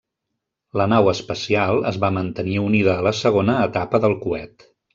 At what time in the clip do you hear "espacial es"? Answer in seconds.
1.11-2.01